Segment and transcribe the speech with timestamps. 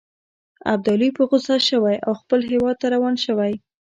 [0.73, 3.53] ابدالي په غوسه شوی او خپل هیواد ته روان شوی.